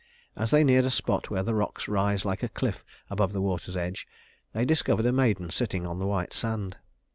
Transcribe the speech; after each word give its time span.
As 0.35 0.49
they 0.49 0.63
neared 0.63 0.85
a 0.85 0.89
spot 0.89 1.29
where 1.29 1.43
the 1.43 1.53
rocks 1.53 1.87
rise 1.87 2.25
like 2.25 2.41
a 2.41 2.49
cliff 2.49 2.83
above 3.11 3.33
the 3.33 3.39
water's 3.41 3.77
edge, 3.77 4.07
they 4.51 4.65
discovered 4.65 5.05
a 5.05 5.11
maiden 5.11 5.51
sitting 5.51 5.85
on 5.85 5.99
the 5.99 6.07
white 6.07 6.33
sand. 6.33 6.77